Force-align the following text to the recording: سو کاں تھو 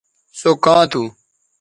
سو 0.39 0.51
کاں 0.63 0.83
تھو 0.91 1.03